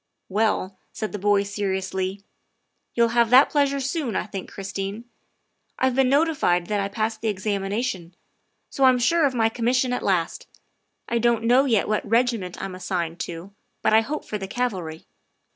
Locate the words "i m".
8.85-8.97